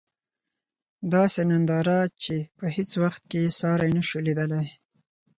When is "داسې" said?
1.13-1.41